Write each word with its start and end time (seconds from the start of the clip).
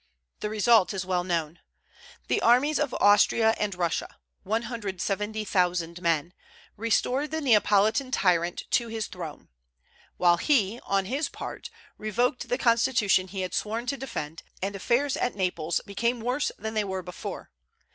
The 0.39 0.49
result 0.49 0.95
is 0.95 1.05
well 1.05 1.23
known. 1.23 1.59
The 2.27 2.41
armies 2.41 2.79
of 2.79 2.91
Austria 2.95 3.53
and 3.59 3.75
Russia 3.75 4.17
170,000 4.41 6.01
men 6.01 6.33
restored 6.75 7.29
the 7.29 7.39
Neapolitan 7.39 8.09
tyrant 8.09 8.63
to 8.71 8.87
his 8.87 9.05
throne; 9.05 9.49
while 10.17 10.37
he, 10.37 10.79
on 10.85 11.05
his 11.05 11.29
part, 11.29 11.69
revoked 11.99 12.49
the 12.49 12.57
constitution 12.57 13.27
he 13.27 13.41
had 13.41 13.53
sworn 13.53 13.85
to 13.85 13.95
defend, 13.95 14.41
and 14.59 14.75
affairs 14.75 15.15
at 15.17 15.35
Naples 15.35 15.81
became 15.85 16.19
worse 16.19 16.51
than 16.57 16.73
they 16.73 16.83
were 16.83 17.03
before. 17.03 17.51